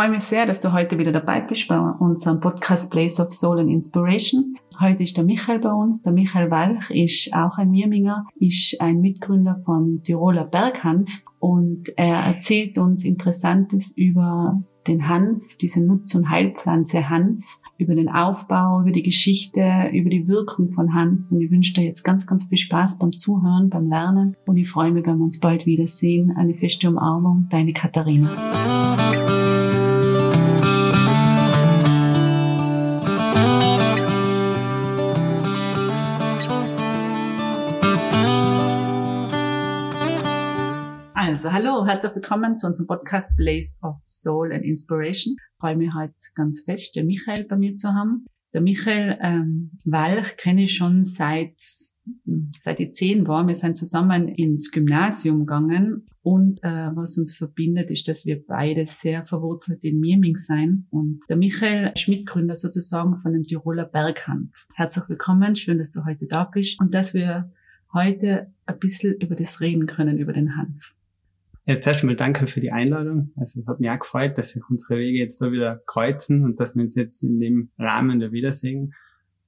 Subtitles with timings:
[0.00, 3.60] freue mich sehr, dass du heute wieder dabei bist bei unserem Podcast Place of Soul
[3.60, 4.56] and Inspiration.
[4.80, 6.00] Heute ist der Michael bei uns.
[6.00, 12.16] Der Michael Walch ist auch ein Mirminger, ist ein Mitgründer vom Tiroler Berghanf und er
[12.16, 17.44] erzählt uns Interessantes über den Hanf, diese Nutz- und Heilpflanze Hanf,
[17.76, 21.30] über den Aufbau, über die Geschichte, über die Wirkung von Hanf.
[21.30, 24.34] Und ich wünsche dir jetzt ganz, ganz viel Spaß beim Zuhören, beim Lernen.
[24.46, 26.32] Und ich freue mich, wenn wir uns bald wiedersehen.
[26.38, 28.30] Eine feste Umarmung, deine Katharina.
[41.42, 45.36] Also, hallo, herzlich willkommen zu unserem Podcast Blaze of Soul and Inspiration.
[45.38, 48.26] Ich freue mich heute ganz fest, den Michael bei mir zu haben.
[48.52, 51.54] Der Michael ähm, Walch kenne ich schon seit
[52.26, 53.48] hm, seit ich zehn war.
[53.48, 58.84] Wir sind zusammen ins Gymnasium gegangen und äh, was uns verbindet, ist, dass wir beide
[58.84, 60.88] sehr verwurzelt in Mirming sein.
[60.90, 64.66] Und der Michael ist Mitgründer sozusagen von dem Tiroler Berghanf.
[64.74, 67.50] Herzlich willkommen, schön, dass du heute da bist und dass wir
[67.94, 70.94] heute ein bisschen über das reden können, über den Hanf.
[71.70, 73.30] Jetzt erstmal danke für die Einladung.
[73.36, 76.58] Also es hat mich auch gefreut, dass sich unsere Wege jetzt da wieder kreuzen und
[76.58, 78.92] dass wir uns jetzt in dem Rahmen da wiedersehen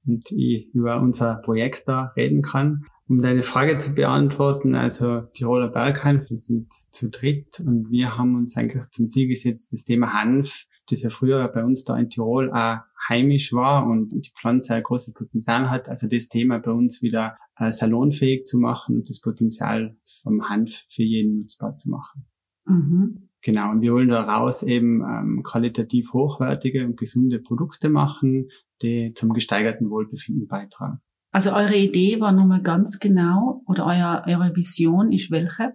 [0.05, 2.85] und ich über unser Projekt da reden kann.
[3.09, 8.37] Um deine Frage zu beantworten, also Tiroler Berghanf, wir sind zu dritt und wir haben
[8.37, 12.09] uns eigentlich zum Ziel gesetzt, das Thema Hanf, das ja früher bei uns da in
[12.09, 12.77] Tirol auch
[13.09, 17.37] heimisch war und die Pflanze ein großes Potenzial hat, also das Thema bei uns wieder
[17.57, 22.25] äh, salonfähig zu machen und das Potenzial vom Hanf für jeden nutzbar zu machen.
[22.65, 23.15] Mhm.
[23.41, 28.49] Genau, und wir wollen daraus eben ähm, qualitativ hochwertige und gesunde Produkte machen,
[28.81, 30.99] die zum gesteigerten Wohlbefinden beitragen.
[31.31, 35.73] Also eure Idee war nochmal ganz genau oder euer, eure Vision ist welche?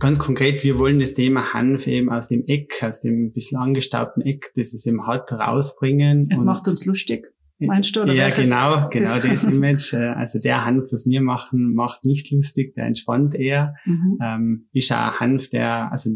[0.00, 4.22] Ganz konkret, wir wollen das Thema Hanf eben aus dem Eck, aus dem bisschen angestaubten
[4.22, 6.28] Eck, das es eben hat, rausbringen.
[6.32, 7.33] Es macht uns lustig.
[7.58, 8.02] Meinst du?
[8.02, 9.92] Oder ja, genau, genau das, das Image.
[9.92, 13.74] Äh, also der Hanf, was wir machen, macht nicht lustig, der entspannt eher.
[13.84, 14.18] Mhm.
[14.22, 16.10] Ähm, ist auch ein Hanf, der, also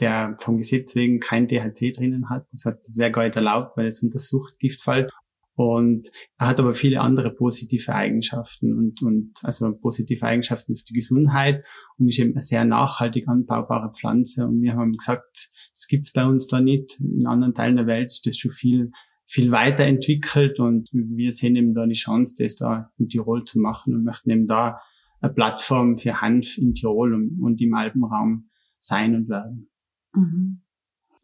[0.00, 2.46] der vom Gesetz wegen kein THC drinnen hat.
[2.52, 5.10] Das heißt, das wäre gar nicht erlaubt, weil es unter Suchtgift fällt.
[5.56, 10.94] Und er hat aber viele andere positive Eigenschaften und, und also positive Eigenschaften für die
[10.94, 11.64] Gesundheit
[11.96, 14.46] und ist eben eine sehr nachhaltig anbaubare Pflanze.
[14.46, 16.98] Und wir haben gesagt, das gibt's bei uns da nicht.
[16.98, 18.90] In anderen Teilen der Welt ist das schon viel,
[19.34, 23.92] viel weiterentwickelt und wir sehen eben da die Chance, das da in Tirol zu machen
[23.92, 24.80] und möchten eben da
[25.20, 29.68] eine Plattform für Hanf in Tirol und, und im Alpenraum sein und werden.
[30.14, 30.60] Mhm.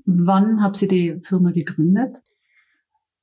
[0.06, 2.18] Wann habt ihr die Firma gegründet?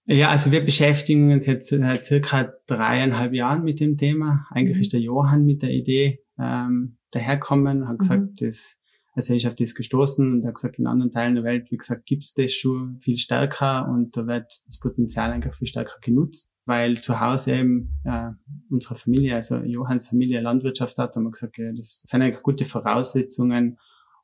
[0.05, 4.47] Ja, also wir beschäftigen uns jetzt seit circa dreieinhalb Jahren mit dem Thema.
[4.51, 4.81] Eigentlich mhm.
[4.81, 8.35] ist der Johann mit der Idee ähm, daherkommen, hat gesagt, mhm.
[8.39, 8.81] das,
[9.17, 12.35] also er ist gestoßen und hat gesagt, in anderen Teilen der Welt, wie gesagt, gibt's
[12.35, 17.19] das schon viel stärker und da wird das Potenzial einfach viel stärker genutzt, weil zu
[17.19, 18.29] Hause eben äh,
[18.69, 22.65] unsere Familie, also Johanns Familie Landwirtschaft hat, haben wir gesagt, ja, das sind eigentlich gute
[22.65, 23.79] Voraussetzungen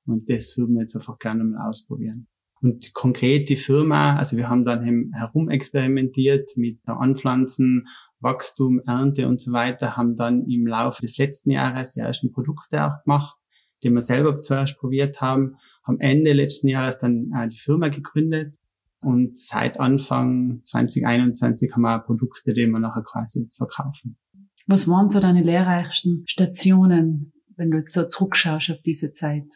[0.05, 2.27] und das würden wir jetzt einfach gerne mal ausprobieren.
[2.61, 7.87] Und konkret die Firma, also wir haben dann herumexperimentiert mit Anpflanzen,
[8.19, 12.85] Wachstum, Ernte und so weiter, haben dann im Laufe des letzten Jahres die ersten Produkte
[12.85, 13.37] auch gemacht,
[13.83, 18.55] die wir selber zuerst probiert haben, haben Ende letzten Jahres dann äh, die Firma gegründet
[19.03, 24.17] und seit Anfang 2021 haben wir Produkte, die wir nachher quasi jetzt verkaufen.
[24.65, 29.47] Was waren so deine lehrreichsten Stationen, wenn du jetzt so zurückschaust auf diese Zeit?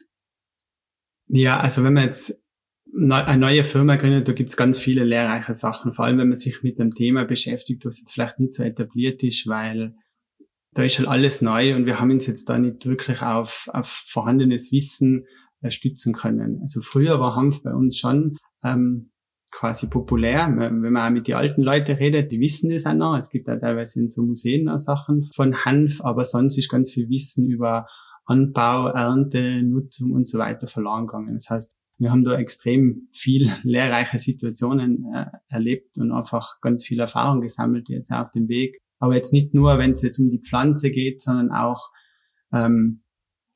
[1.28, 2.44] Ja, also wenn man jetzt
[2.94, 6.64] eine neue Firma gründet, da gibt's ganz viele lehrreiche Sachen, vor allem wenn man sich
[6.64, 9.96] mit einem Thema beschäftigt, was jetzt vielleicht nicht so etabliert ist, weil
[10.78, 13.88] da ist halt alles neu und wir haben uns jetzt da nicht wirklich auf, auf
[13.88, 15.26] vorhandenes Wissen
[15.62, 16.60] äh, stützen können.
[16.62, 19.10] Also früher war Hanf bei uns schon ähm,
[19.50, 20.54] quasi populär.
[20.56, 23.18] Wenn man auch mit den alten Leuten redet, die wissen das auch noch.
[23.18, 26.92] Es gibt auch teilweise in so Museen auch Sachen von Hanf, aber sonst ist ganz
[26.92, 27.88] viel Wissen über
[28.26, 31.34] Anbau, Ernte, Nutzung und so weiter verloren gegangen.
[31.34, 37.00] Das heißt, wir haben da extrem viel lehrreiche Situationen äh, erlebt und einfach ganz viel
[37.00, 38.78] Erfahrung gesammelt jetzt auf dem Weg.
[39.00, 41.92] Aber jetzt nicht nur, wenn es jetzt um die Pflanze geht, sondern auch,
[42.52, 43.04] ähm,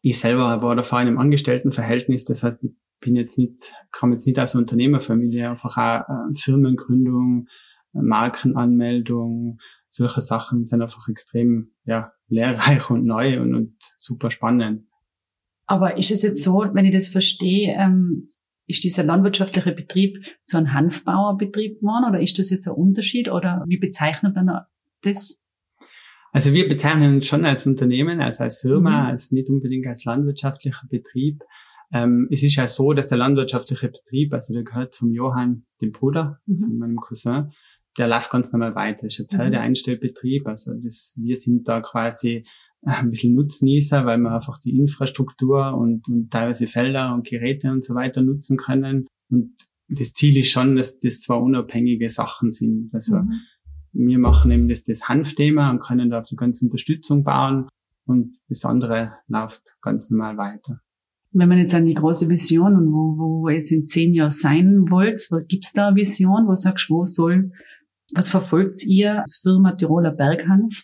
[0.01, 4.25] ich selber war da vor einem Angestelltenverhältnis, das heißt, ich bin jetzt nicht, kam jetzt
[4.25, 7.47] nicht aus Unternehmerfamilie, einfach auch äh, Firmengründung,
[7.93, 14.87] Markenanmeldung, solche Sachen sind einfach extrem ja, lehrreich und neu und, und super spannend.
[15.65, 18.29] Aber ist es jetzt so, wenn ich das verstehe, ähm,
[18.67, 23.63] ist dieser landwirtschaftliche Betrieb so ein Hanfbauerbetrieb geworden oder ist das jetzt ein Unterschied oder
[23.67, 24.47] wie bezeichnet man
[25.01, 25.43] das?
[26.31, 29.07] Also wir bezeichnen uns schon als Unternehmen, also als Firma, mhm.
[29.07, 31.43] als nicht unbedingt als landwirtschaftlicher Betrieb.
[31.91, 35.91] Ähm, es ist ja so, dass der landwirtschaftliche Betrieb, also der gehört vom Johann, dem
[35.91, 36.53] Bruder, mhm.
[36.53, 37.51] also meinem Cousin,
[37.97, 39.07] der läuft ganz normal weiter.
[39.07, 40.49] Das ist ein Pferdeeinstellbetrieb, mhm.
[40.49, 42.45] also das, wir sind da quasi
[42.83, 47.83] ein bisschen Nutznießer, weil wir einfach die Infrastruktur und, und teilweise Felder und Geräte und
[47.83, 49.07] so weiter nutzen können.
[49.29, 49.53] Und
[49.87, 52.89] das Ziel ist schon, dass das zwei unabhängige Sachen sind.
[52.93, 53.41] Also mhm.
[53.93, 57.67] Wir machen eben das, das Hanfthema und können da auf die ganze Unterstützung bauen
[58.05, 60.81] und das andere läuft ganz normal weiter.
[61.33, 64.89] Wenn man jetzt an die große Vision und wo, wo es in zehn Jahren sein
[64.89, 67.51] wollt, gibt's da eine Vision, wo sagst, wo soll,
[68.13, 70.83] was verfolgt ihr als Firma Tiroler Berghanf?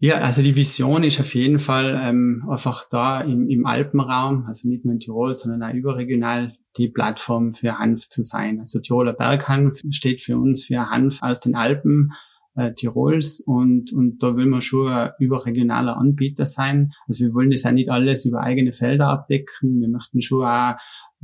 [0.00, 4.68] Ja, also die Vision ist auf jeden Fall ähm, einfach da im, im Alpenraum, also
[4.68, 8.60] nicht nur in Tirol, sondern auch überregional die Plattform für Hanf zu sein.
[8.60, 12.12] Also Tiroler Berghanf steht für uns für Hanf aus den Alpen
[12.56, 16.92] äh, Tirols und, und da will man schon ein überregionaler Anbieter sein.
[17.08, 19.80] Also wir wollen das ja nicht alles über eigene Felder abdecken.
[19.80, 20.76] Wir möchten schon auch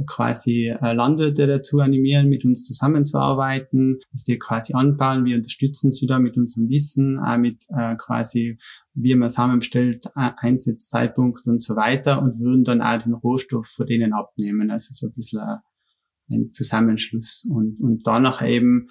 [0.07, 6.07] quasi äh, Landwirte dazu animieren, mit uns zusammenzuarbeiten, dass die quasi anbauen, wir unterstützen sie
[6.07, 8.59] da mit unserem Wissen, auch mit äh, quasi,
[8.95, 13.87] wie man zusammenstellt, äh, Einsatzzeitpunkt und so weiter und würden dann auch den Rohstoff von
[13.87, 14.71] denen abnehmen.
[14.71, 15.61] Also so ein bisschen
[16.31, 18.89] ein Zusammenschluss und, und danach eben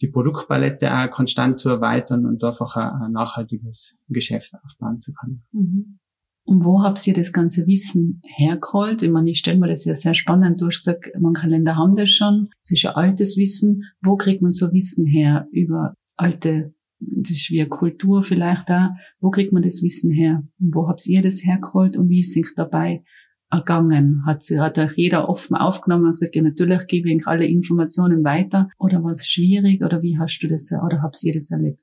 [0.00, 5.44] die Produktpalette auch konstant zu erweitern und einfach ein, nachhaltiges Geschäft aufbauen zu können.
[5.52, 5.98] Mhm.
[6.44, 9.02] Und wo habt ihr das ganze Wissen hergeholt?
[9.02, 10.78] Ich meine, ich stelle mir das ja sehr spannend durch.
[10.78, 12.48] Ich sag, manche Länder haben das schon.
[12.64, 13.84] Es ist ja altes Wissen.
[14.02, 16.74] Wo kriegt man so Wissen her über alte,
[17.06, 18.96] das ist wie eine Kultur vielleicht da.
[19.20, 20.42] Wo kriegt man das Wissen her?
[20.58, 23.04] Und wo habt ihr das hergeholt und wie ist es dabei
[23.50, 24.24] ergangen?
[24.26, 28.24] Hat, sie, hat euch jeder offen aufgenommen und gesagt, ja, natürlich gebe ich alle Informationen
[28.24, 28.70] weiter?
[28.78, 29.82] Oder war es schwierig?
[29.82, 31.80] Oder wie hast du das, oder habt ihr das erlebt?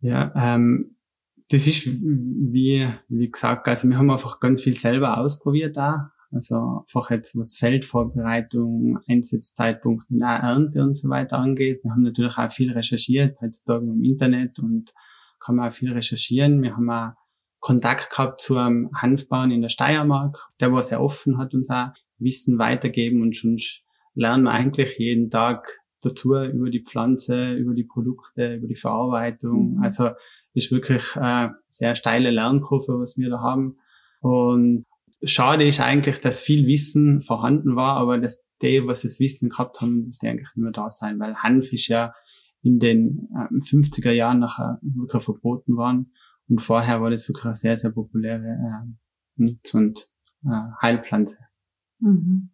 [0.00, 0.96] Ja, ähm,
[1.50, 6.12] das ist wie, wie gesagt, also wir haben einfach ganz viel selber ausprobiert da.
[6.32, 11.80] Also einfach jetzt was Feldvorbereitung, Einsatzzeitpunkt und auch Ernte und so weiter angeht.
[11.82, 14.92] Wir haben natürlich auch viel recherchiert, heutzutage im Internet und
[15.40, 16.62] kann man auch viel recherchieren.
[16.62, 17.12] Wir haben auch
[17.58, 21.90] Kontakt gehabt zu einem Hanfbauern in der Steiermark, der war sehr offen, hat uns auch
[22.18, 23.58] Wissen weitergeben und schon
[24.14, 29.74] lernen wir eigentlich jeden Tag dazu über die Pflanze, über die Produkte, über die Verarbeitung.
[29.74, 29.82] Mhm.
[29.82, 30.10] Also
[30.54, 33.78] ist wirklich äh, sehr steile Lernkurve, was wir da haben.
[34.20, 34.86] Und
[35.24, 39.80] schade ist eigentlich, dass viel Wissen vorhanden war, aber dass die, was das Wissen gehabt
[39.80, 42.14] haben, dass die eigentlich nicht mehr da sein, weil Hanf ist ja
[42.62, 46.12] in den äh, 50er Jahren nachher wirklich verboten worden.
[46.48, 48.92] Und vorher war das wirklich eine sehr, sehr populäre äh,
[49.36, 50.10] Nutz- und
[50.44, 51.38] äh, Heilpflanze.
[52.00, 52.50] Mhm.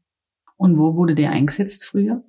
[0.56, 2.24] Und wo wurde der eingesetzt früher?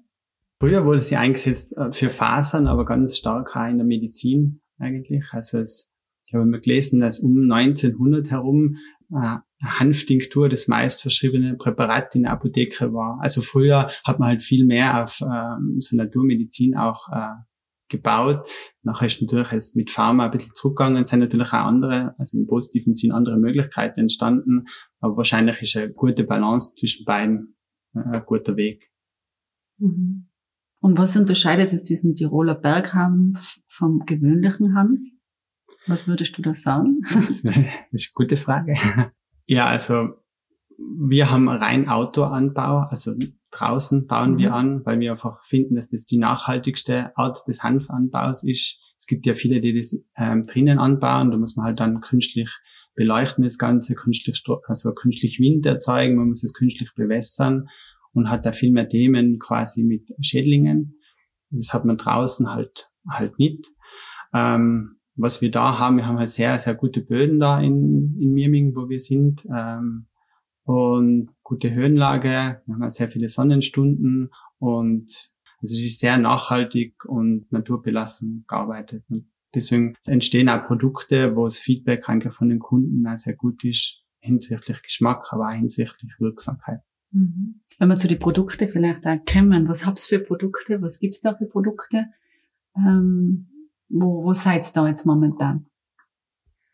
[0.60, 5.26] Früher wurde sie eingesetzt äh, für Fasern, aber ganz stark auch in der Medizin eigentlich.
[5.32, 5.96] Also es,
[6.26, 8.78] ich habe mal gelesen, dass um 1900 herum
[9.12, 13.20] äh, Hanftinktur das meist verschriebene Präparat in der Apotheke war.
[13.22, 17.36] Also früher hat man halt viel mehr auf ähm, so Naturmedizin auch äh,
[17.90, 18.48] gebaut.
[18.84, 21.02] Nachher ist natürlich jetzt mit Pharma ein bisschen zurückgegangen.
[21.02, 24.66] Es sind natürlich auch andere, also im positiven Sinn andere Möglichkeiten entstanden.
[25.00, 27.56] Aber wahrscheinlich ist eine gute Balance zwischen beiden
[27.96, 28.92] äh, ein guter Weg.
[29.80, 30.30] Mhm.
[30.80, 35.00] Und was unterscheidet jetzt diesen Tiroler Berghanf vom gewöhnlichen Hanf?
[35.88, 37.02] Was würdest du da sagen?
[37.02, 37.72] das ist eine
[38.14, 38.76] gute Frage.
[39.48, 40.10] Ja, also
[40.78, 43.14] wir haben rein Outdoor-Anbau, also
[43.52, 44.38] draußen bauen mhm.
[44.38, 48.80] wir an, weil wir einfach finden, dass das die nachhaltigste Art des Hanfanbaus ist.
[48.98, 52.50] Es gibt ja viele, die das ähm, drinnen anbauen, da muss man halt dann künstlich
[52.96, 57.70] beleuchten das Ganze, künstlich, also künstlich Wind erzeugen, man muss es künstlich bewässern
[58.14, 61.00] und hat da viel mehr Themen quasi mit Schädlingen.
[61.52, 63.68] Das hat man draußen halt halt nicht.
[64.34, 68.34] Ähm, was wir da haben, wir haben halt sehr, sehr gute Böden da in, in
[68.34, 69.46] Mirming, wo wir sind.
[69.54, 70.08] Ähm,
[70.64, 75.32] und gute Höhenlage, wir haben halt sehr viele Sonnenstunden und
[75.62, 79.04] also es ist sehr nachhaltig und naturbelassen gearbeitet.
[79.10, 83.64] Und deswegen entstehen auch Produkte, wo das Feedback eigentlich von den Kunden auch sehr gut
[83.64, 86.82] ist, hinsichtlich Geschmack, aber auch hinsichtlich Wirksamkeit.
[87.12, 87.62] Mhm.
[87.80, 91.34] Wenn wir zu den Produkten vielleicht auch kommen, was hab's für Produkte, was gibt's da
[91.36, 92.08] für Produkte?
[92.76, 93.48] Ähm,
[93.90, 95.68] wo, wo seid ihr da jetzt momentan?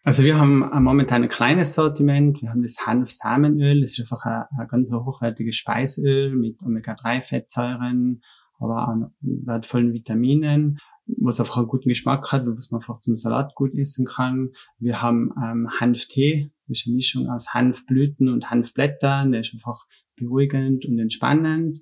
[0.05, 2.41] Also wir haben momentan ein kleines Sortiment.
[2.41, 3.82] Wir haben das Hanf-Samenöl.
[3.82, 8.22] Das ist einfach ein, ein ganz hochwertiges Speiseöl mit Omega-3-Fettsäuren,
[8.60, 13.55] aber auch wertvollen Vitaminen, was einfach einen guten Geschmack hat, was man einfach zum Salat
[13.55, 14.50] gut essen kann.
[14.77, 16.51] Wir haben ähm, Hanftee.
[16.67, 19.32] Das ist eine Mischung aus Hanfblüten und Hanfblättern.
[19.32, 19.86] Der ist einfach
[20.17, 21.79] beruhigend und entspannend.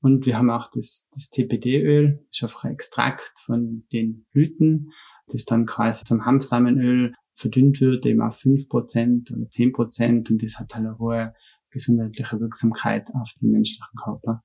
[0.00, 4.92] Und wir haben auch das, das CBD-Öl, das ist einfach ein Extrakt von den Blüten,
[5.26, 10.42] das dann quasi zum Hanfsamenöl verdünnt wird, eben auf fünf Prozent oder zehn Prozent und
[10.42, 11.34] das hat halt eine hohe
[11.70, 14.42] gesundheitliche Wirksamkeit auf den menschlichen Körper.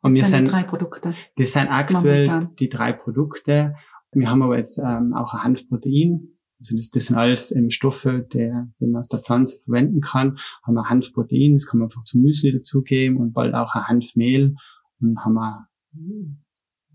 [0.00, 1.14] Und das sind die drei Produkte.
[1.36, 2.56] Das sind aktuell Momentan.
[2.56, 3.74] die drei Produkte.
[4.12, 6.37] Wir haben aber jetzt ähm, auch ein Hanfprotein.
[6.58, 10.38] Also das, das sind alles ähm, Stoffe, der, wenn man aus der Pflanze verwenden kann,
[10.64, 14.54] haben wir Hanfprotein, das kann man einfach zum Müsli dazugeben und bald auch ein Hanfmehl
[15.00, 15.68] und haben wir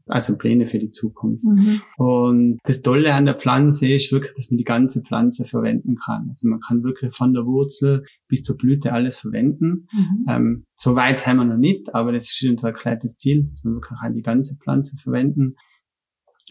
[0.08, 1.46] also Pläne für die Zukunft.
[1.46, 1.82] Mhm.
[1.98, 6.28] Und das Tolle an der Pflanze ist wirklich, dass man die ganze Pflanze verwenden kann.
[6.30, 9.88] Also man kann wirklich von der Wurzel bis zur Blüte alles verwenden.
[9.92, 10.26] Mhm.
[10.28, 13.72] Ähm, so weit sind wir noch nicht, aber das ist unser erklärtes Ziel, dass wir
[13.72, 15.56] wirklich auch die ganze Pflanze verwenden.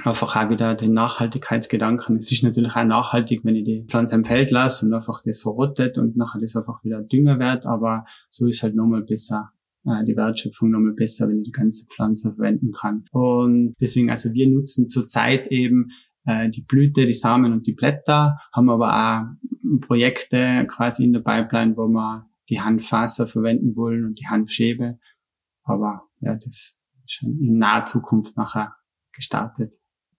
[0.05, 2.17] Einfach auch wieder den Nachhaltigkeitsgedanken.
[2.17, 5.43] Es ist natürlich auch nachhaltig, wenn ich die Pflanze im Feld lasse und einfach das
[5.43, 9.53] verrottet und nachher das einfach wieder Dünger wird, aber so ist halt nochmal besser
[9.85, 13.05] äh, die Wertschöpfung nochmal besser, wenn ich die ganze Pflanze verwenden kann.
[13.11, 15.91] Und deswegen, also wir nutzen zurzeit eben
[16.25, 21.21] äh, die Blüte, die Samen und die Blätter, haben aber auch Projekte quasi in der
[21.21, 24.99] Pipeline, wo wir die Handfaser verwenden wollen und die Handschäbe.
[25.65, 28.75] Aber ja, das ist schon in naher Zukunft nachher
[29.13, 29.73] gestartet.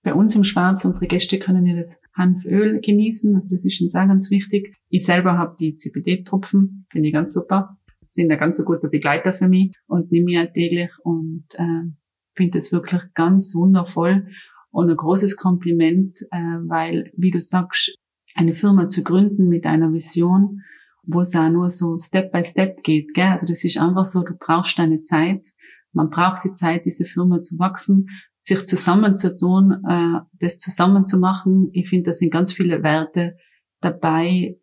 [0.03, 3.87] Bei uns im Schwarz, unsere Gäste können ja das Hanföl genießen, also das ist schon
[3.87, 4.75] sehr ganz wichtig.
[4.89, 9.47] Ich selber habe die CBD-Tropfen, finde ich ganz super sind ein ganz guter Begleiter für
[9.47, 11.91] mich und nehme ich täglich und äh,
[12.35, 14.27] finde es wirklich ganz wundervoll
[14.71, 17.95] und ein großes Kompliment, äh, weil, wie du sagst,
[18.35, 20.61] eine Firma zu gründen mit einer Vision,
[21.03, 23.13] wo es auch nur so Step by Step geht.
[23.13, 23.27] Gell?
[23.27, 25.45] Also das ist einfach so, du brauchst deine Zeit.
[25.91, 28.07] Man braucht die Zeit, diese Firma zu wachsen,
[28.43, 31.69] sich zusammenzutun, äh, das zusammenzumachen.
[31.71, 33.37] Ich finde, da sind ganz viele Werte
[33.79, 34.59] dabei,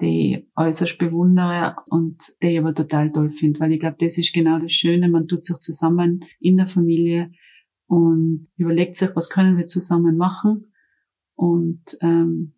[0.00, 4.34] die äußerst bewundere und die ich aber total toll finde, weil ich glaube, das ist
[4.34, 5.08] genau das Schöne.
[5.08, 7.30] Man tut sich zusammen in der Familie
[7.86, 10.72] und überlegt sich, was können wir zusammen machen
[11.34, 12.54] und ähm,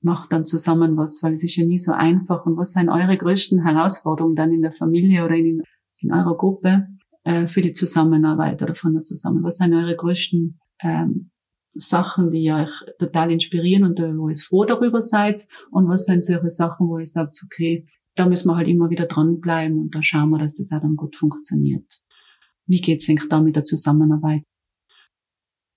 [0.00, 2.46] macht dann zusammen was, weil es ist ja nie so einfach.
[2.46, 5.62] Und was sind eure größten Herausforderungen dann in der Familie oder in,
[5.98, 6.88] in eurer Gruppe
[7.24, 9.48] äh, für die Zusammenarbeit oder von der Zusammenarbeit?
[9.48, 11.30] Was sind eure größten ähm,
[11.74, 15.46] Sachen, die euch total inspirieren und wo ihr froh darüber seid?
[15.70, 19.06] Und was sind solche Sachen, wo ihr sagt, okay, da müssen wir halt immer wieder
[19.06, 22.00] dranbleiben und da schauen wir, dass das auch dann gut funktioniert.
[22.66, 24.42] Wie geht's eigentlich da mit der Zusammenarbeit?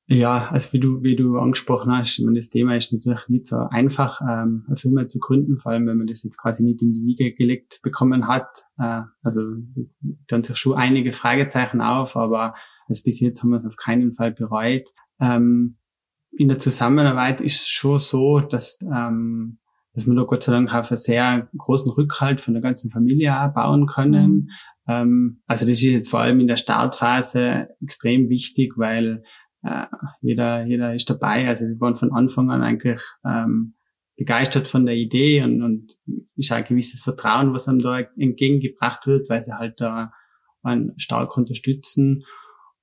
[0.07, 3.47] Ja, also wie du, wie du angesprochen hast, ich meine, das Thema ist natürlich nicht
[3.47, 6.81] so einfach, ähm, eine Firma zu gründen, vor allem wenn man das jetzt quasi nicht
[6.81, 8.49] in die Wiege gelegt bekommen hat.
[8.77, 9.41] Äh, also
[10.27, 12.53] dann sich schon einige Fragezeichen auf, aber
[12.87, 14.89] also bis jetzt haben wir es auf keinen Fall bereut.
[15.21, 15.77] Ähm,
[16.31, 19.59] in der Zusammenarbeit ist schon so, dass, ähm,
[19.93, 23.39] dass wir da Gott sei Dank auf einen sehr großen Rückhalt von der ganzen Familie
[23.39, 24.31] auch bauen können.
[24.31, 24.49] Mhm.
[24.87, 29.23] Ähm, also das ist jetzt vor allem in der Startphase extrem wichtig, weil
[29.63, 29.85] äh,
[30.21, 31.47] jeder, jeder ist dabei.
[31.47, 33.75] Also wir waren von Anfang an eigentlich ähm,
[34.15, 35.97] begeistert von der Idee und, und
[36.35, 40.13] ist ein gewisses Vertrauen, was einem da entgegengebracht wird, weil sie halt da
[40.61, 42.23] einen stark unterstützen.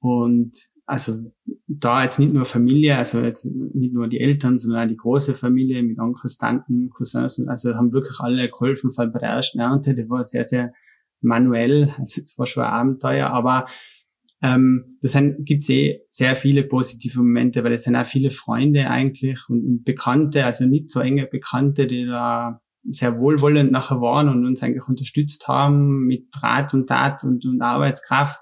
[0.01, 1.33] Und also
[1.69, 5.35] da jetzt nicht nur Familie, also jetzt nicht nur die Eltern, sondern auch die große
[5.35, 9.31] Familie mit Onkels, Tanten, Cousins, und also haben wirklich alle geholfen, vor allem bei der
[9.31, 10.73] ersten Ernte, die war sehr, sehr
[11.21, 13.67] manuell, also es war schon ein Abenteuer, aber
[14.42, 19.38] ähm, das gibt's eh sehr viele positive Momente, weil es sind auch viele Freunde eigentlich
[19.49, 24.47] und, und Bekannte, also nicht so enge Bekannte, die da sehr wohlwollend nachher waren und
[24.47, 28.40] uns eigentlich unterstützt haben mit Rat und Tat und, und Arbeitskraft.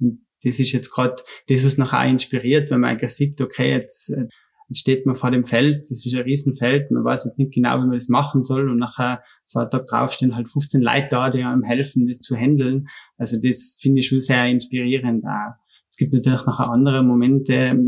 [0.00, 1.16] Und das ist jetzt gerade
[1.48, 4.26] das, was nachher auch inspiriert, wenn man eigentlich sieht, okay, jetzt, äh,
[4.68, 7.76] jetzt steht man vor dem Feld, das ist ein Riesenfeld, man weiß jetzt nicht genau,
[7.76, 11.30] wie man das machen soll und nachher zwei Tage drauf stehen halt 15 Leute da,
[11.30, 12.88] die einem helfen, das zu handeln.
[13.16, 15.54] Also das finde ich schon sehr inspirierend auch.
[15.88, 17.78] Es gibt natürlich nachher andere Momente,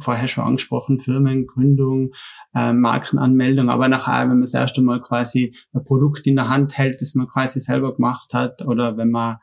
[0.00, 2.12] vorher schon angesprochen, Firmengründung,
[2.54, 6.78] äh, Markenanmeldung, aber nachher, wenn man das erste Mal quasi ein Produkt in der Hand
[6.78, 9.36] hält, das man quasi selber gemacht hat, oder wenn man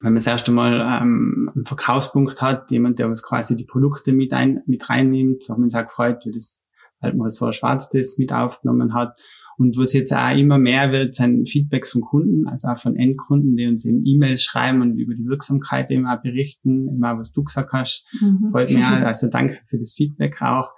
[0.00, 4.12] wenn man das erste Mal ähm, einen Verkaufspunkt hat, jemand, der was quasi die Produkte
[4.12, 6.66] mit, ein, mit reinnimmt, so haben wir uns auch gefreut, wie das
[7.02, 9.20] halt mal so ein Schwarzes mit aufgenommen hat.
[9.58, 13.56] Und was jetzt auch immer mehr wird, sind Feedbacks von Kunden, also auch von Endkunden,
[13.56, 17.44] die uns eben E-Mails schreiben und über die Wirksamkeit eben auch berichten, immer was du
[17.44, 18.06] gesagt hast.
[18.22, 18.48] Mhm.
[18.52, 18.92] Freut mich auch.
[18.92, 20.70] Also danke für das Feedback auch.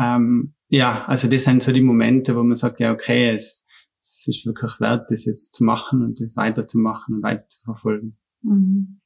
[0.00, 3.68] Ähm, ja, also das sind so die Momente, wo man sagt, ja, okay, es,
[4.00, 8.16] es ist wirklich wert, das jetzt zu machen und das weiterzumachen und weiter zu verfolgen.
[8.44, 9.00] Mhm.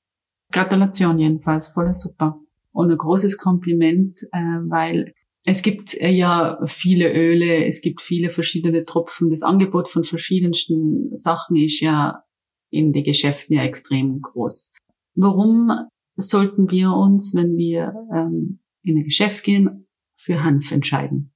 [0.52, 2.40] Gratulation jedenfalls, voll super.
[2.72, 5.14] Und ein großes Kompliment, äh, weil
[5.44, 9.30] es gibt äh, ja viele Öle, es gibt viele verschiedene Tropfen.
[9.30, 12.22] Das Angebot von verschiedensten Sachen ist ja
[12.70, 14.72] in den Geschäften ja extrem groß.
[15.14, 15.70] Warum
[16.16, 21.32] sollten wir uns, wenn wir ähm, in ein Geschäft gehen, für Hanf entscheiden?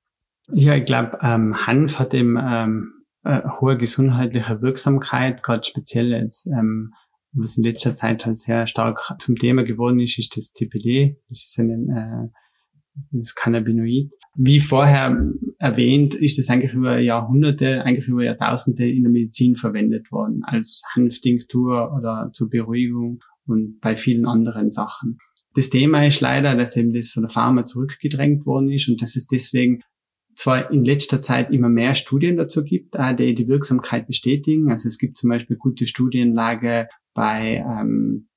[0.53, 2.93] Ja, ich glaube, ähm, Hanf hat eben ähm,
[3.25, 6.93] äh, hohe gesundheitliche Wirksamkeit, gerade speziell jetzt, ähm,
[7.33, 11.17] was in letzter Zeit halt sehr stark zum Thema geworden ist, ist das CPD.
[11.29, 14.13] Das ist eine, äh, das Cannabinoid.
[14.35, 20.11] Wie vorher erwähnt, ist es eigentlich über Jahrhunderte, eigentlich über Jahrtausende in der Medizin verwendet
[20.11, 25.19] worden, als Hanftinktur oder zur Beruhigung und bei vielen anderen Sachen.
[25.55, 29.17] Das Thema ist leider, dass eben das von der Pharma zurückgedrängt worden ist und dass
[29.17, 29.83] es deswegen
[30.35, 34.71] zwar in letzter Zeit immer mehr Studien dazu gibt, die die Wirksamkeit bestätigen.
[34.71, 38.29] Also es gibt zum Beispiel gute Studienlage bei ähm,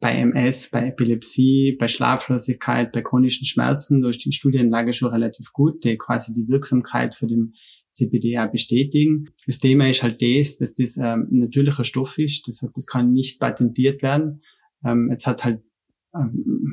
[0.00, 5.84] bei MS, bei Epilepsie, bei Schlaflosigkeit, bei chronischen Schmerzen, ist die Studienlage schon relativ gut,
[5.84, 7.52] die quasi die Wirksamkeit für den
[7.92, 9.26] CBD auch bestätigen.
[9.46, 12.86] Das Thema ist halt das, dass das ähm, ein natürlicher Stoff ist, das heißt, das
[12.86, 14.42] kann nicht patentiert werden.
[14.84, 15.60] Ähm, jetzt hat halt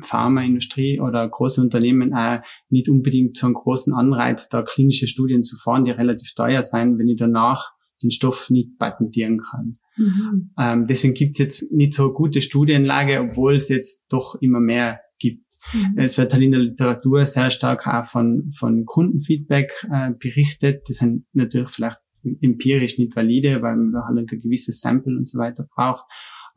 [0.02, 2.40] Pharmaindustrie oder große Unternehmen auch
[2.70, 6.98] nicht unbedingt so einen großen Anreiz, da klinische Studien zu fahren, die relativ teuer sein,
[6.98, 9.78] wenn ich danach den Stoff nicht patentieren kann.
[9.96, 10.50] Mhm.
[10.58, 15.00] Ähm, deswegen gibt es jetzt nicht so gute Studienlage, obwohl es jetzt doch immer mehr
[15.18, 15.52] gibt.
[15.72, 15.98] Mhm.
[15.98, 20.88] Es wird halt in der Literatur sehr stark auch von, von Kundenfeedback äh, berichtet.
[20.88, 21.98] Das sind natürlich vielleicht
[22.40, 26.04] empirisch nicht valide, weil man halt ein gewisses Sample und so weiter braucht.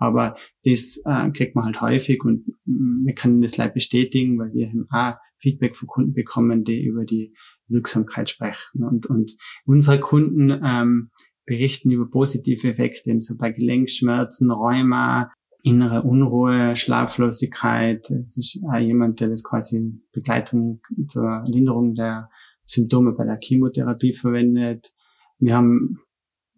[0.01, 4.51] Aber das äh, kriegt man halt häufig und mm, wir können das leider bestätigen, weil
[4.51, 7.35] wir eben auch Feedback von Kunden bekommen, die über die
[7.67, 8.83] Wirksamkeit sprechen.
[8.83, 11.11] Und, und unsere Kunden ähm,
[11.45, 15.31] berichten über positive Effekte, eben so bei Gelenkschmerzen, Rheuma,
[15.61, 18.09] innere Unruhe, Schlaflosigkeit.
[18.09, 22.27] Es ist auch jemand, der das quasi in Begleitung zur Linderung der
[22.65, 24.93] Symptome bei der Chemotherapie verwendet.
[25.37, 25.99] Wir haben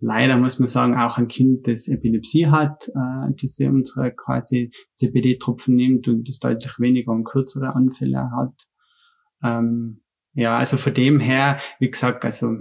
[0.03, 5.75] leider, muss man sagen, auch ein Kind, das Epilepsie hat, äh, das unsere quasi CBD-Tropfen
[5.75, 8.67] nimmt und das deutlich weniger und kürzere Anfälle hat.
[9.41, 10.01] Ähm,
[10.33, 12.57] ja, also von dem her, wie gesagt, also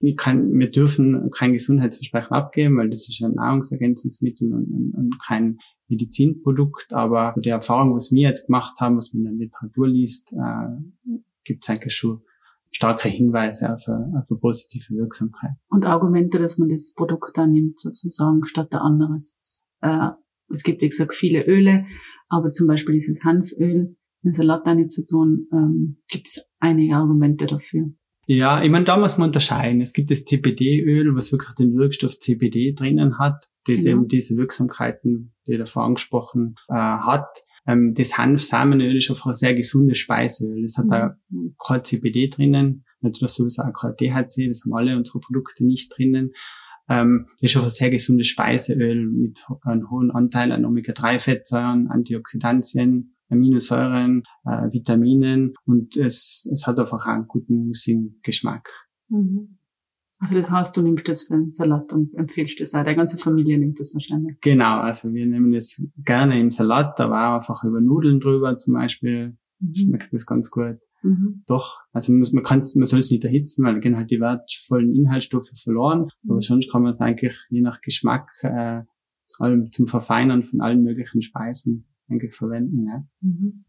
[0.00, 5.18] wir, kann, wir dürfen kein Gesundheitsversprechen abgeben, weil das ist ein Nahrungsergänzungsmittel und, und, und
[5.26, 6.92] kein Medizinprodukt.
[6.92, 11.18] Aber die Erfahrung, was wir jetzt gemacht haben, was man in der Literatur liest, äh,
[11.44, 12.22] gibt es eigentlich schon
[12.72, 15.52] starke Hinweise auf eine, auf eine positive Wirksamkeit.
[15.68, 19.68] Und Argumente, dass man das Produkt dann nimmt, sozusagen, statt der anderes.
[19.80, 20.10] Äh,
[20.52, 21.86] es gibt, wie gesagt, viele Öle,
[22.28, 26.96] aber zum Beispiel dieses Hanföl, den Salat da nicht zu tun, ähm, gibt es einige
[26.96, 27.92] Argumente dafür.
[28.26, 29.80] Ja, ich meine, da muss man unterscheiden.
[29.80, 33.98] Es gibt das CBD-Öl, was wirklich den Wirkstoff CBD drinnen hat, das genau.
[33.98, 37.26] eben diese Wirksamkeiten, die davor angesprochen äh, hat.
[37.66, 40.64] Ähm, das Hanfsamenöl ist einfach ein sehr gesundes Speiseöl.
[40.64, 40.92] Es hat mhm.
[40.92, 45.96] auch kein CBD drinnen, natürlich sowieso auch kein THC, das haben alle unsere Produkte nicht
[45.96, 46.32] drinnen.
[46.88, 54.24] Ähm, ist auch ein sehr gesundes Speiseöl mit einem hohen Anteil an Omega-3-Fettsäuren, Antioxidantien, Aminosäuren,
[54.44, 57.72] äh, Vitaminen und es, es hat einfach einen guten
[58.22, 58.68] Geschmack.
[59.08, 59.58] Mhm.
[60.22, 62.84] Also das heißt, du nimmst das für einen Salat und empfiehlst das auch.
[62.84, 64.40] Der ganze Familie nimmt das wahrscheinlich.
[64.40, 68.74] Genau, also wir nehmen das gerne im Salat, da war einfach über Nudeln drüber zum
[68.74, 69.36] Beispiel.
[69.58, 69.74] Mhm.
[69.74, 70.78] Schmeckt das ganz gut.
[71.02, 71.42] Mhm.
[71.48, 74.20] Doch, also man, man, kann's, man soll es nicht erhitzen, weil da gehen halt die
[74.20, 76.08] wertvollen Inhaltsstoffe verloren.
[76.22, 76.30] Mhm.
[76.30, 78.82] Aber sonst kann man es eigentlich je nach Geschmack äh,
[79.26, 82.86] zum Verfeinern von allen möglichen Speisen eigentlich verwenden.
[82.86, 83.04] Ja.
[83.22, 83.64] Mhm.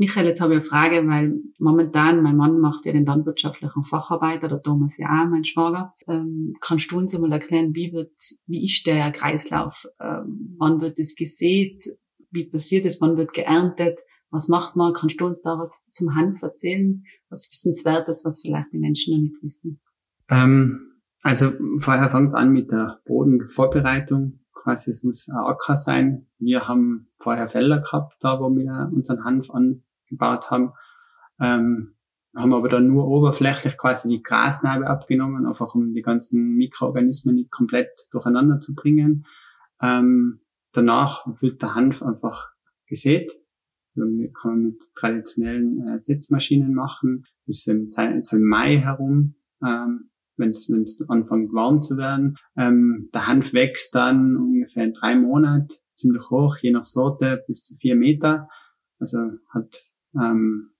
[0.00, 4.46] Michael, jetzt habe ich eine Frage, weil momentan mein Mann macht ja den landwirtschaftlichen Facharbeiter,
[4.46, 5.92] der Thomas ja auch, mein Schwager.
[6.06, 8.12] Ähm, kannst du uns einmal erklären, wie wird,
[8.46, 9.86] wie ist der Kreislauf?
[10.00, 11.84] Ähm, wann wird es gesät?
[12.30, 13.00] Wie passiert es?
[13.00, 13.98] Wann wird geerntet?
[14.30, 14.92] Was macht man?
[14.92, 17.02] Kannst du uns da was zum Hanf erzählen?
[17.28, 19.80] Was Wissenswertes, was vielleicht die Menschen noch nicht wissen?
[20.30, 20.92] Ähm,
[21.24, 26.26] also vorher fängt an mit der Bodenvorbereitung quasi, es muss ein Acker sein.
[26.38, 29.50] Wir haben vorher Felder gehabt, da wo wir unseren Hanf
[30.08, 30.72] angebaut haben.
[31.40, 31.94] Ähm,
[32.36, 37.50] haben aber dann nur oberflächlich quasi die Grasnarbe abgenommen, einfach um die ganzen Mikroorganismen nicht
[37.50, 39.26] komplett durcheinander zu bringen.
[39.80, 40.40] Ähm,
[40.72, 42.50] danach wird der Hanf einfach
[42.86, 43.32] gesät.
[43.96, 44.06] Also,
[44.40, 49.34] kann man mit traditionellen äh, Setzmaschinen machen, bis im, so im Mai herum.
[49.64, 52.36] Ähm, wenn es anfängt warm zu werden.
[52.56, 57.64] Ähm, der Hanf wächst dann ungefähr in drei Monaten ziemlich hoch, je nach Sorte bis
[57.64, 58.48] zu vier Meter.
[58.98, 59.18] Also
[59.52, 59.76] hat
[60.14, 60.70] ähm,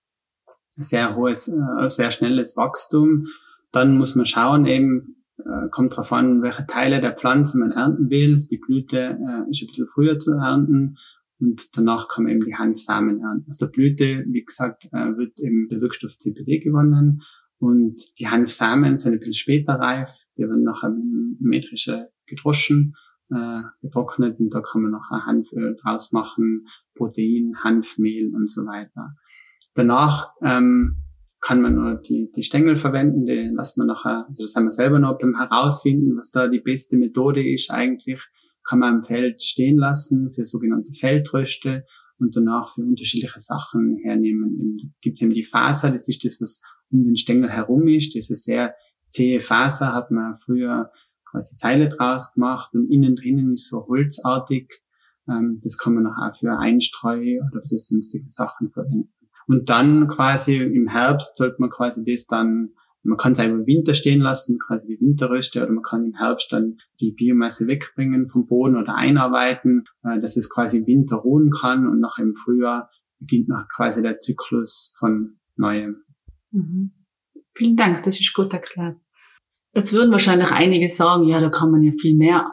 [0.76, 3.26] sehr hohes, äh, sehr schnelles Wachstum.
[3.72, 8.10] Dann muss man schauen, eben äh, kommt drauf an, welche Teile der Pflanze man ernten
[8.10, 8.46] will.
[8.50, 10.98] Die Blüte äh, ist ein bisschen früher zu ernten
[11.40, 13.48] und danach kann man eben die Hanfsamen ernten.
[13.48, 17.22] Aus der Blüte, wie gesagt, äh, wird eben der Wirkstoff CBD gewonnen
[17.58, 20.16] und die Hanfsamen sind ein bisschen später reif.
[20.36, 20.94] Die werden nachher
[21.40, 22.94] metrische gedroschen,
[23.30, 29.14] äh, getrocknet und da kann man nachher Hanföl draus machen, Protein, Hanfmehl und so weiter.
[29.74, 31.04] Danach ähm,
[31.40, 34.72] kann man nur die, die Stängel verwenden, die lassen wir nachher, also das haben wir
[34.72, 38.26] selber noch beim Herausfinden, was da die beste Methode ist eigentlich,
[38.66, 41.84] kann man im Feld stehen lassen für sogenannte Feldröste
[42.18, 44.94] und danach für unterschiedliche Sachen hernehmen.
[45.00, 48.34] Gibt es eben die Faser, das ist das, was um den Stängel herum ist, diese
[48.34, 48.74] sehr
[49.10, 50.90] zähe Faser hat man früher
[51.30, 54.82] quasi Seile draus gemacht und innen drinnen ist so holzartig.
[55.28, 59.12] Ähm, das kann man nachher für Einstreu oder für sonstige Sachen verwenden.
[59.46, 62.70] Und dann quasi im Herbst sollte man quasi das dann,
[63.02, 66.14] man kann es einfach im Winter stehen lassen, quasi die Winterröste, oder man kann im
[66.14, 71.16] Herbst dann die Biomasse wegbringen vom Boden oder einarbeiten, äh, dass es quasi im Winter
[71.16, 76.04] ruhen kann und nach im Frühjahr beginnt nach quasi der Zyklus von Neuem.
[76.50, 76.92] Mhm.
[77.54, 78.98] Vielen Dank, das ist gut erklärt.
[79.78, 82.50] Jetzt würden wahrscheinlich einige sagen, ja, da kann man ja viel mehr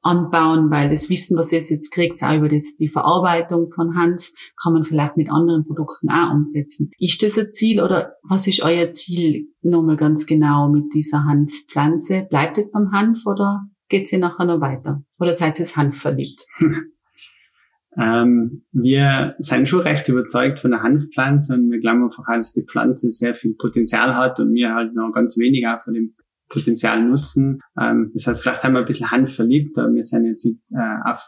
[0.00, 4.30] anbauen, weil das Wissen, was ihr jetzt kriegt, auch über das, die Verarbeitung von Hanf,
[4.56, 6.90] kann man vielleicht mit anderen Produkten auch umsetzen.
[6.98, 12.26] Ist das ein Ziel oder was ist euer Ziel nochmal ganz genau mit dieser Hanfpflanze?
[12.30, 15.04] Bleibt es beim Hanf oder geht sie nachher noch weiter?
[15.18, 16.46] Oder seid ihr Hanf verliebt?
[17.98, 22.54] ähm, wir sind schon recht überzeugt von der Hanfpflanze und wir glauben einfach auch, dass
[22.54, 26.14] die Pflanze sehr viel Potenzial hat und wir halt noch ganz wenig auch von dem
[26.52, 27.60] Potenzial nutzen.
[27.80, 31.10] Ähm, das heißt, vielleicht sind wir ein bisschen Hanf verliebt, aber wir sind jetzt äh,
[31.10, 31.26] auf,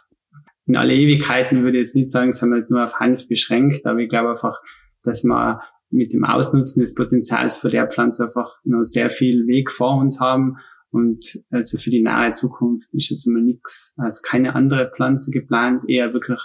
[0.66, 3.86] in alle Ewigkeiten würde ich jetzt nicht sagen, sind wir jetzt nur auf Hanf beschränkt,
[3.86, 4.60] aber ich glaube einfach,
[5.02, 5.60] dass wir
[5.90, 10.20] mit dem Ausnutzen des Potenzials für der Pflanze einfach noch sehr viel Weg vor uns
[10.20, 10.56] haben.
[10.90, 15.82] Und also für die nahe Zukunft ist jetzt mal nichts, also keine andere Pflanze geplant,
[15.88, 16.40] eher wirklich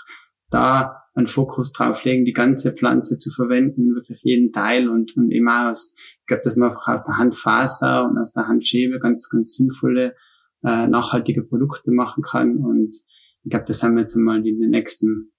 [0.49, 5.31] da einen Fokus drauf legen, die ganze Pflanze zu verwenden, wirklich jeden Teil und, und
[5.31, 9.29] immer aus, ich glaube, dass man einfach aus der Handfaser und aus der Handschäbe ganz,
[9.29, 10.15] ganz sinnvolle,
[10.63, 12.57] äh, nachhaltige Produkte machen kann.
[12.57, 12.95] Und
[13.43, 15.31] ich glaube, das haben wir jetzt einmal in den nächsten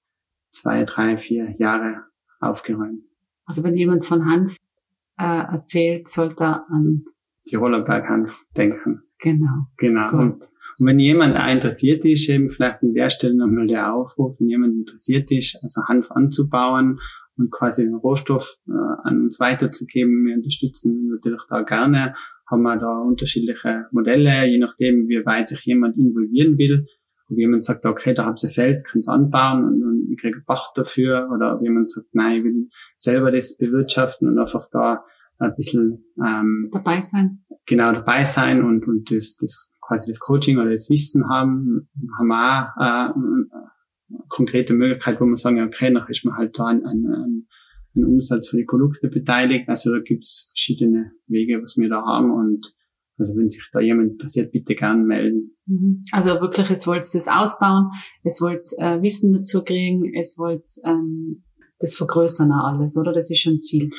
[0.51, 2.05] zwei, drei, vier Jahre
[2.40, 3.05] aufgeräumt.
[3.44, 4.57] Also wenn jemand von Hanf
[5.18, 7.05] äh, erzählt, sollte er an
[7.46, 9.03] Tiroler Berghanf denken.
[9.18, 9.66] Genau.
[9.77, 10.18] Genau.
[10.18, 10.44] Und
[10.81, 14.49] und wenn jemand auch interessiert ist, eben vielleicht an der Stelle nochmal der Aufruf, wenn
[14.49, 17.01] jemand interessiert ist, also Hanf anzubauen
[17.37, 18.73] und quasi den Rohstoff äh,
[19.05, 22.14] an uns weiterzugeben, wir unterstützen natürlich da gerne,
[22.51, 26.87] haben wir da unterschiedliche Modelle, je nachdem, wie weit sich jemand involvieren will.
[27.31, 30.73] Ob jemand sagt, okay, da habt ihr Feld, könnt anbauen und, und ich kriege Bach
[30.75, 35.05] dafür, oder ob jemand sagt, nein, ich will selber das bewirtschaften und einfach da
[35.38, 37.45] ein bisschen ähm, dabei sein.
[37.66, 42.29] Genau, dabei sein und, und das, das quasi das Coaching oder das Wissen haben, haben
[42.29, 46.66] wir auch äh, eine konkrete Möglichkeit, wo man sagen, okay, nachher ist man halt da
[46.66, 47.46] an, an,
[47.96, 49.68] an Umsatz für die Produkte beteiligt.
[49.68, 52.72] Also da gibt's verschiedene Wege, was wir da haben und
[53.18, 55.55] also wenn sich da jemand interessiert, bitte gern melden.
[55.66, 56.03] Mhm.
[56.12, 57.90] Also wirklich, es wollt das ausbauen,
[58.24, 61.44] es wollt äh, Wissen dazu kriegen, es wollt ähm,
[61.81, 63.12] das vergrößern alles, oder?
[63.12, 63.90] Das ist schon ein Ziel.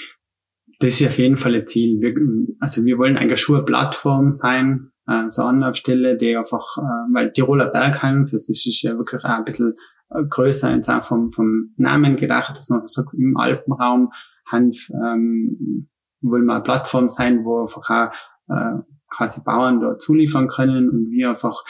[0.80, 2.01] Das ist auf jeden Fall ein Ziel.
[2.01, 2.15] Wir,
[2.60, 7.31] also wir wollen eigentlich schon eine Plattform sein, äh, so Anlaufstelle, die einfach, äh, weil
[7.33, 9.75] Tiroler Berghanf, das ist, ist ja wirklich auch ein bisschen
[10.09, 14.11] äh, größer jetzt auch vom, vom Namen gedacht, dass man sagt, im Alpenraum
[14.51, 15.89] Hanf ähm,
[16.21, 18.11] wollen wir eine Plattform sein, wo einfach auch
[18.53, 21.63] äh, quasi Bauern da zuliefern können und wir einfach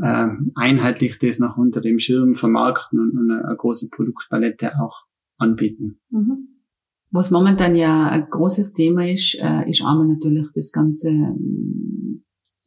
[0.00, 5.04] äh, einheitlich das noch unter dem Schirm vermarkten und, und eine, eine große Produktpalette auch
[5.38, 6.00] anbieten.
[6.10, 6.48] Mhm.
[7.10, 11.10] Was momentan ja ein großes Thema ist, äh, ist einmal natürlich das ganze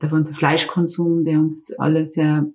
[0.01, 2.51] der ganze Fleischkonsum, der uns alle sehr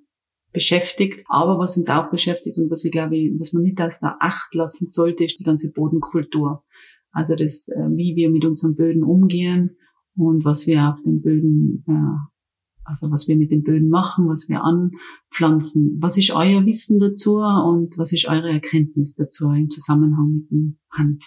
[0.52, 1.24] beschäftigt.
[1.28, 4.16] Aber was uns auch beschäftigt und was wir, glaube ich, was man nicht aus der
[4.20, 6.64] Acht lassen sollte, ist die ganze Bodenkultur.
[7.10, 9.76] Also das, äh, wie wir mit unseren Böden umgehen
[10.16, 14.48] und was wir auf den Böden, äh, also was wir mit den Böden machen, was
[14.48, 15.98] wir anpflanzen.
[16.00, 20.78] Was ist euer Wissen dazu und was ist eure Erkenntnis dazu im Zusammenhang mit dem
[20.90, 21.22] Hanf?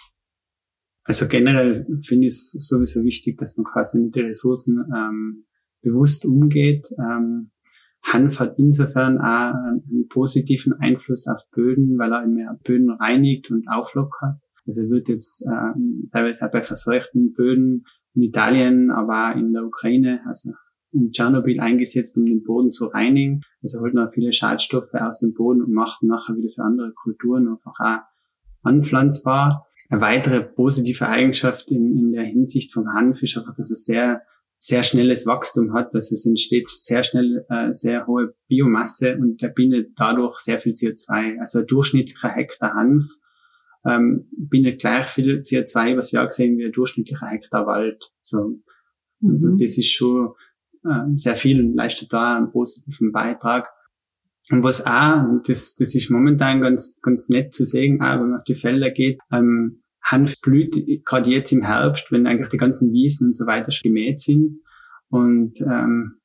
[1.04, 5.46] Also generell finde ich es sowieso wichtig, dass man quasi mit den Ressourcen ähm,
[5.86, 6.88] bewusst umgeht.
[6.98, 7.50] Ähm,
[8.02, 13.66] Hanf hat insofern auch einen positiven Einfluss auf Böden, weil er mehr Böden reinigt und
[13.68, 14.38] auflockert.
[14.66, 19.64] Also wird jetzt ähm, teilweise auch bei verseuchten Böden in Italien, aber auch in der
[19.64, 20.52] Ukraine, also
[20.92, 23.42] in Tschernobyl eingesetzt, um den Boden zu reinigen.
[23.62, 27.48] Also holt man viele Schadstoffe aus dem Boden und macht nachher wieder für andere Kulturen
[27.48, 27.98] einfach auch
[28.62, 29.66] anpflanzbar.
[29.88, 34.22] Eine weitere positive Eigenschaft in, in der Hinsicht vom Hanf ist einfach, dass es sehr
[34.58, 35.94] sehr schnelles Wachstum hat.
[35.94, 40.72] Also es entsteht sehr schnell äh, sehr hohe Biomasse und der bindet dadurch sehr viel
[40.72, 41.38] CO2.
[41.38, 43.06] Also ein durchschnittlicher Hektar Hanf
[43.84, 48.02] ähm, bindet gleich viel CO2 übers Jahr gesehen wie ein durchschnittlicher Hektar Wald.
[48.20, 48.58] So,
[49.20, 49.44] mhm.
[49.44, 50.32] und das ist schon
[50.84, 53.68] äh, sehr viel und leistet da einen positiven Beitrag.
[54.50, 58.30] Und was auch, und das, das ist momentan ganz, ganz nett zu sehen, auch wenn
[58.30, 62.58] man auf die Felder geht, ähm, Hanf blüht gerade jetzt im Herbst, wenn eigentlich die
[62.58, 64.60] ganzen Wiesen und so weiter gemäht sind.
[65.08, 66.20] Und ähm,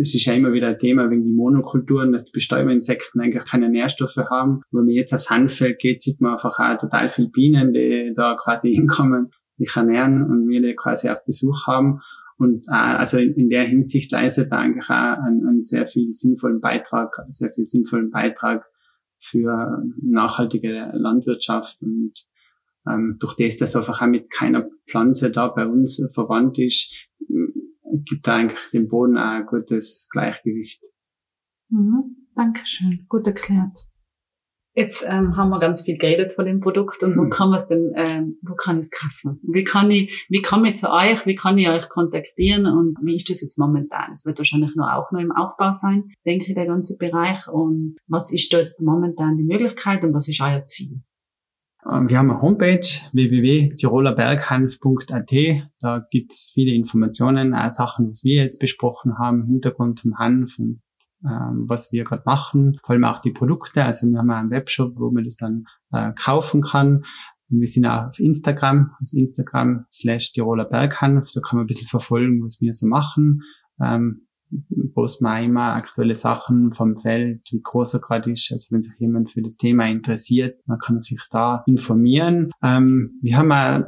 [0.00, 3.68] es ist ja immer wieder ein Thema wegen die Monokulturen, dass die Bestäuberinsekten eigentlich keine
[3.68, 4.62] Nährstoffe haben.
[4.72, 8.36] Wenn man jetzt aufs Hanffeld geht, sieht man einfach auch total viele Bienen, die da
[8.42, 12.00] quasi hinkommen, sich ernähren und wir die quasi auf Besuch haben.
[12.38, 16.60] Und äh, also in der Hinsicht leistet er eigentlich auch einen, einen sehr viel sinnvollen
[16.60, 18.64] Beitrag, sehr viel sinnvollen Beitrag
[19.20, 22.14] für nachhaltige Landwirtschaft und
[22.88, 27.08] ähm, durch das, dass einfach auch mit keiner Pflanze da bei uns verwandt ist,
[28.04, 30.82] gibt da eigentlich dem Boden auch ein gutes Gleichgewicht.
[31.68, 32.16] Mhm.
[32.34, 33.92] Dankeschön, gut erklärt.
[34.74, 37.30] Jetzt ähm, haben wir ganz viel geredet von dem Produkt und wo hm.
[37.30, 39.38] kann man es denn, ähm, wo kann ich es kaufen?
[39.42, 41.26] Wie kann ich, wie komme ich zu euch?
[41.26, 42.64] Wie kann ich euch kontaktieren?
[42.64, 44.14] Und wie ist das jetzt momentan?
[44.14, 47.46] Es wird wahrscheinlich noch auch noch im Aufbau sein, denke ich, der ganze Bereich.
[47.48, 51.02] Und was ist da jetzt momentan die Möglichkeit und was ist euer Ziel?
[51.90, 55.32] Ähm, wir haben eine Homepage www.tirolerberghanf.at.
[55.80, 60.82] Da gibt's viele Informationen, auch Sachen, was wir jetzt besprochen haben, Hintergrund zum Hanf und
[61.24, 63.84] ähm, was wir gerade machen, vor allem auch die Produkte.
[63.84, 67.04] Also wir haben einen Webshop, wo man das dann äh, kaufen kann.
[67.50, 71.30] Und wir sind auch auf Instagram, also Instagram slash Tiroler Berghanf.
[71.32, 73.42] Da kann man ein bisschen verfolgen, was wir so machen.
[73.80, 74.26] Ähm,
[74.94, 78.50] posten wir immer aktuelle Sachen vom Feld, wie groß er gerade ist.
[78.52, 82.50] Also wenn sich jemand für das Thema interessiert, dann kann sich da informieren.
[82.62, 83.86] Ähm, wir haben auch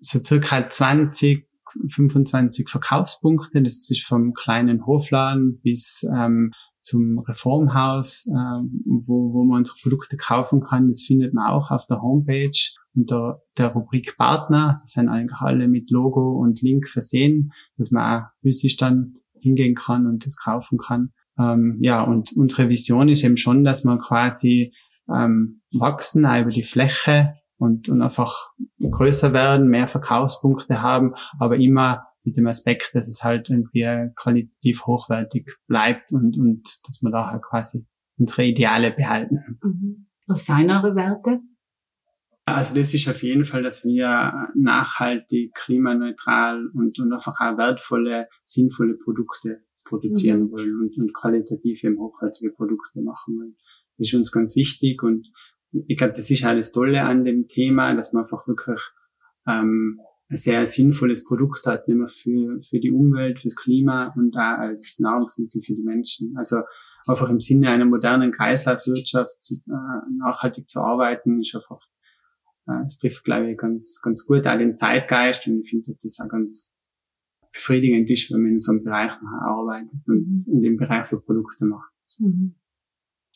[0.00, 1.48] so circa 20
[1.88, 3.62] 25 Verkaufspunkte.
[3.62, 10.16] Das ist vom kleinen Hofladen bis ähm, zum Reformhaus, ähm, wo, wo man unsere Produkte
[10.16, 10.88] kaufen kann.
[10.88, 12.50] Das findet man auch auf der Homepage
[12.94, 14.78] unter der Rubrik Partner.
[14.80, 19.74] Das sind eigentlich alle mit Logo und Link versehen, dass man auch physisch dann hingehen
[19.74, 21.12] kann und das kaufen kann.
[21.38, 24.74] Ähm, ja, und unsere Vision ist eben schon, dass man quasi
[25.08, 32.04] ähm, wachsen über die Fläche und, und einfach größer werden, mehr Verkaufspunkte haben, aber immer
[32.24, 37.30] mit dem Aspekt, dass es halt irgendwie qualitativ hochwertig bleibt und, und dass wir da
[37.30, 37.86] halt quasi
[38.18, 39.58] unsere Ideale behalten.
[39.62, 40.06] Mhm.
[40.26, 41.40] Was seien eure Werte?
[42.54, 48.28] Also das ist auf jeden Fall, dass wir nachhaltig, klimaneutral und, und einfach auch wertvolle,
[48.44, 50.50] sinnvolle Produkte produzieren mhm.
[50.50, 53.56] wollen und, und qualitative, hochwertige Produkte machen wollen.
[53.96, 55.28] Das ist uns ganz wichtig und
[55.86, 58.80] ich glaube, das ist alles Tolle an dem Thema, dass man einfach wirklich
[59.46, 64.58] ähm, ein sehr sinnvolles Produkt hat, nämlich für, für die Umwelt, fürs Klima und auch
[64.58, 66.34] als Nahrungsmittel für die Menschen.
[66.36, 66.58] Also
[67.06, 69.72] einfach im Sinne einer modernen Kreislaufwirtschaft äh,
[70.18, 71.80] nachhaltig zu arbeiten, ist einfach,
[72.84, 76.20] es trifft, glaube ich, ganz, ganz gut auch den Zeitgeist und ich finde, dass das
[76.20, 76.76] auch ganz
[77.52, 81.64] befriedigend ist, wenn man in so einem Bereich arbeitet und in dem Bereich so Produkte
[81.64, 81.92] macht.
[82.18, 82.54] Mhm.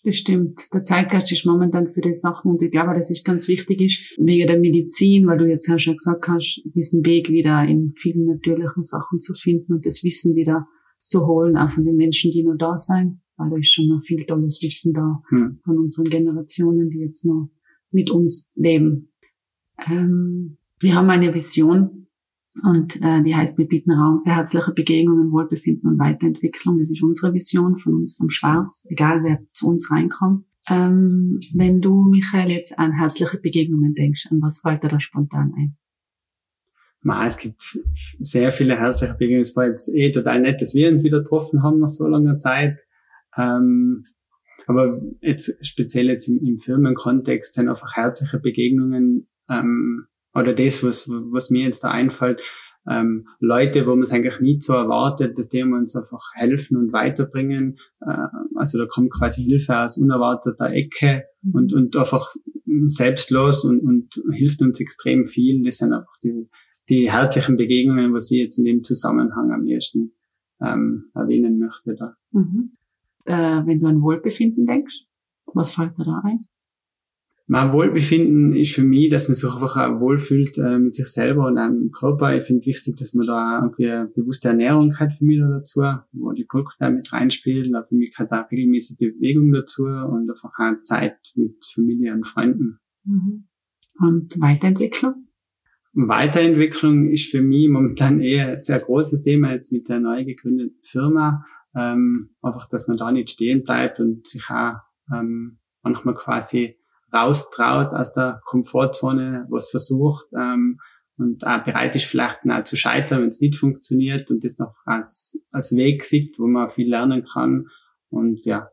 [0.05, 0.69] Das stimmt.
[0.75, 4.19] Der Zeitgeist ist momentan für die Sachen und ich glaube, dass es ganz wichtig ist,
[4.19, 8.27] wegen der Medizin, weil du jetzt ja schon gesagt hast, diesen Weg wieder in vielen
[8.27, 10.67] natürlichen Sachen zu finden und das Wissen wieder
[10.99, 14.03] zu holen, auch von den Menschen, die noch da sind, weil da ist schon noch
[14.03, 15.61] viel tolles Wissen da hm.
[15.65, 17.51] von unseren Generationen, die jetzt noch
[17.93, 19.12] mit uns leben.
[19.87, 22.09] Ähm, wir haben eine Vision
[22.63, 26.79] und äh, die heißt, wir bieten Raum für herzliche Begegnungen, Wohlbefinden und Weiterentwicklung.
[26.79, 30.45] Das ist unsere Vision von uns vom Schwarz, egal wer zu uns reinkommt.
[30.69, 35.55] Ähm, wenn du, Michael, jetzt an herzliche Begegnungen denkst, an was fällt dir da spontan
[35.57, 35.77] ein?
[37.01, 37.79] Ma, es gibt
[38.21, 39.43] sehr viele herzliche Begegnungen.
[39.43, 42.37] Es war jetzt eh total nett, dass wir uns wieder getroffen haben nach so langer
[42.37, 42.81] Zeit.
[43.37, 44.05] Ähm,
[44.69, 51.09] aber jetzt speziell jetzt im, im Firmenkontext sind einfach herzliche Begegnungen ähm, oder das, was,
[51.09, 52.41] was mir jetzt da einfällt,
[52.89, 56.93] ähm, Leute, wo man es eigentlich nie so erwartet, dass die uns einfach helfen und
[56.93, 57.79] weiterbringen.
[58.01, 61.55] Äh, also da kommt quasi Hilfe aus unerwarteter Ecke mhm.
[61.55, 62.35] und, und einfach
[62.87, 65.63] selbstlos und, und hilft uns extrem viel.
[65.63, 66.49] Das sind einfach die,
[66.89, 70.13] die herzlichen Begegnungen, was ich jetzt in dem Zusammenhang am ersten
[70.61, 71.95] ähm, erwähnen möchte.
[71.95, 72.17] Da.
[72.33, 72.69] Mhm.
[73.27, 75.05] Äh, wenn du an Wohlbefinden denkst,
[75.55, 76.41] was fällt dir da ein?
[77.53, 81.49] Mein Wohlbefinden ist für mich, dass man sich einfach auch wohlfühlt äh, mit sich selber
[81.49, 82.35] und einem Körper.
[82.35, 85.83] Ich finde wichtig, dass man da irgendwie eine bewusste Ernährung hat für mich da dazu,
[86.13, 87.75] wo die Produkte mit reinspielen.
[87.87, 92.79] Für mich hat auch regelmäßige Bewegung dazu und einfach auch Zeit mit Familie und Freunden.
[93.05, 93.49] Mhm.
[93.99, 95.29] Und Weiterentwicklung?
[95.93, 100.81] Weiterentwicklung ist für mich momentan eher ein sehr großes Thema jetzt mit der neu gegründeten
[100.85, 101.45] Firma.
[101.75, 104.77] Ähm, einfach, dass man da nicht stehen bleibt und sich auch
[105.15, 106.79] ähm, manchmal quasi
[107.13, 110.79] raustraut aus der Komfortzone, was versucht ähm,
[111.19, 114.75] und auch bereit ist, vielleicht auch zu scheitern, wenn es nicht funktioniert und das noch
[114.85, 117.69] als, als Weg sieht, wo man viel lernen kann.
[118.09, 118.71] Und ja,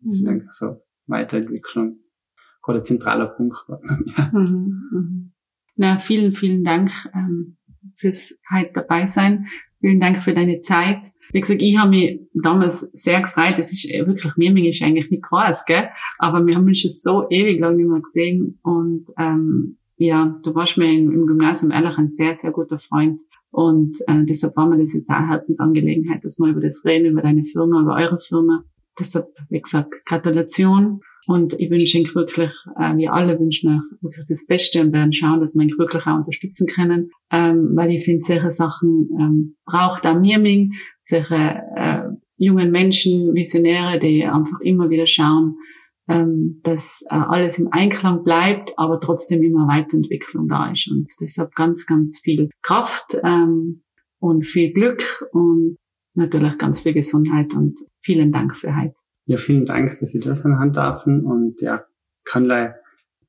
[0.00, 0.28] das ist mhm.
[0.28, 2.00] eigentlich so Weiterentwicklung
[2.66, 3.58] oder zentraler Punkt.
[4.32, 5.32] Mhm, mhm.
[5.76, 7.56] Na, vielen, vielen Dank ähm,
[7.94, 9.46] fürs heute dabei sein.
[9.80, 11.06] Vielen Dank für deine Zeit.
[11.32, 13.54] Wie gesagt, ich habe mich damals sehr gefreut.
[13.56, 15.88] Das ist wirklich, mir ist eigentlich nicht groß, gell?
[16.18, 18.58] Aber wir haben uns schon so ewig lang nicht mehr gesehen.
[18.62, 23.20] Und ähm, ja, du warst mir im, im Gymnasium ehrlich ein sehr, sehr guter Freund.
[23.50, 27.20] Und äh, deshalb war mir das jetzt auch Herzensangelegenheit, dass wir über das reden, über
[27.20, 28.64] deine Firma, über eure Firma.
[28.98, 31.00] Deshalb, wie gesagt, Gratulation.
[31.26, 35.12] Und ich wünsche Ihnen wirklich, äh, wir alle wünschen euch wirklich das Beste und werden
[35.12, 37.10] schauen, dass wir ihn wirklich auch unterstützen können.
[37.30, 42.02] Ähm, weil ich finde, solche Sachen ähm, braucht auch Mirming, solche äh,
[42.38, 45.56] jungen Menschen, Visionäre, die einfach immer wieder schauen,
[46.08, 50.88] ähm, dass äh, alles im Einklang bleibt, aber trotzdem immer Weiterentwicklung da ist.
[50.90, 53.82] Und deshalb ganz, ganz viel Kraft ähm,
[54.18, 55.02] und viel Glück
[55.32, 55.76] und
[56.14, 58.94] natürlich ganz viel Gesundheit und vielen Dank für heute.
[59.26, 61.84] Ja, vielen Dank, dass Sie das anhand dürfen und ja,
[62.24, 62.76] kann leider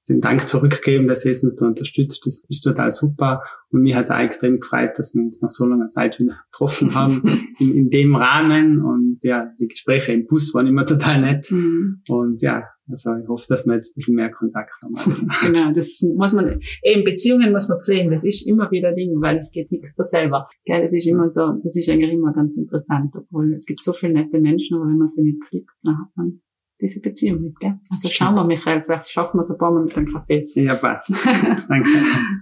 [0.09, 2.25] den Dank zurückgeben, dass ihr es uns da unterstützt.
[2.25, 3.43] Das ist total super.
[3.69, 6.37] Und mir hat es auch extrem gefreut, dass wir uns nach so langer Zeit wieder
[6.51, 8.83] getroffen haben in, in dem Rahmen.
[8.83, 11.49] Und ja, die Gespräche im Bus waren immer total nett.
[11.51, 12.01] Mhm.
[12.09, 15.29] Und ja, also ich hoffe, dass wir jetzt ein bisschen mehr Kontakt haben.
[15.41, 18.11] genau, das muss man, eben Beziehungen muss man pflegen.
[18.11, 20.49] Das ist immer wieder Ding, weil es geht nichts für selber.
[20.65, 23.93] Ja, das ist immer so, das ist eigentlich immer ganz interessant, obwohl es gibt so
[23.93, 26.41] viele nette Menschen, aber wenn man sie nicht pflegt, dann hat man
[26.81, 27.79] diese Beziehung mit, gell?
[27.91, 30.47] Also schauen wir, Michael, vielleicht schaffen wir es ein paar Mal mit dem Kaffee.
[30.55, 31.13] Ja, passt.
[31.69, 31.89] Danke.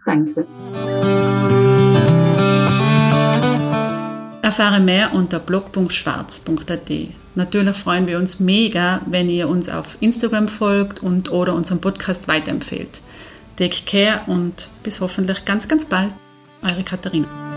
[0.06, 0.48] Danke.
[4.42, 6.92] Erfahre mehr unter blog.schwarz.at.
[7.36, 12.28] Natürlich freuen wir uns mega, wenn ihr uns auf Instagram folgt und oder unseren Podcast
[12.28, 13.02] weiterempfehlt.
[13.58, 16.16] Take care und bis hoffentlich ganz, ganz bald.
[16.64, 17.49] Eure Katharina.